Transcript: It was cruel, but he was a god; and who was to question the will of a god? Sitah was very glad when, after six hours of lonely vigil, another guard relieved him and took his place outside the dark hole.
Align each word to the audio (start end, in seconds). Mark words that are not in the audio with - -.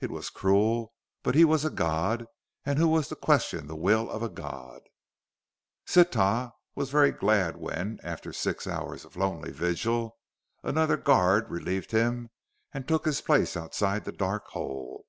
It 0.00 0.10
was 0.10 0.30
cruel, 0.30 0.94
but 1.22 1.34
he 1.34 1.44
was 1.44 1.62
a 1.62 1.68
god; 1.68 2.24
and 2.64 2.78
who 2.78 2.88
was 2.88 3.08
to 3.08 3.14
question 3.14 3.66
the 3.66 3.76
will 3.76 4.08
of 4.10 4.22
a 4.22 4.30
god? 4.30 4.80
Sitah 5.84 6.54
was 6.74 6.88
very 6.88 7.12
glad 7.12 7.58
when, 7.58 7.98
after 8.02 8.32
six 8.32 8.66
hours 8.66 9.04
of 9.04 9.16
lonely 9.16 9.52
vigil, 9.52 10.16
another 10.62 10.96
guard 10.96 11.50
relieved 11.50 11.90
him 11.90 12.30
and 12.72 12.88
took 12.88 13.04
his 13.04 13.20
place 13.20 13.54
outside 13.54 14.06
the 14.06 14.12
dark 14.12 14.46
hole. 14.46 15.04